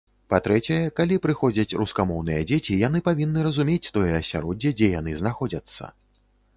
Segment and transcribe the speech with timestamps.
[0.33, 5.97] Па-трэцяе, калі прыходзяць рускамоўныя дзеці, яны павінны разумець тое асяроддзе, дзе яны знаходзяцца.